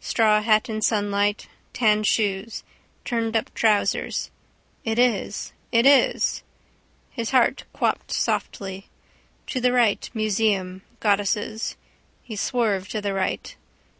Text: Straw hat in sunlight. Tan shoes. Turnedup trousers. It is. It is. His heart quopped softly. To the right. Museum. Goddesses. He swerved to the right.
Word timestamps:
Straw 0.00 0.42
hat 0.42 0.68
in 0.68 0.82
sunlight. 0.82 1.46
Tan 1.72 2.02
shoes. 2.02 2.64
Turnedup 3.04 3.54
trousers. 3.54 4.32
It 4.82 4.98
is. 4.98 5.52
It 5.70 5.86
is. 5.86 6.42
His 7.12 7.30
heart 7.30 7.62
quopped 7.72 8.10
softly. 8.10 8.88
To 9.46 9.60
the 9.60 9.70
right. 9.72 10.10
Museum. 10.12 10.82
Goddesses. 10.98 11.76
He 12.24 12.34
swerved 12.34 12.90
to 12.90 13.00
the 13.00 13.14
right. 13.14 13.54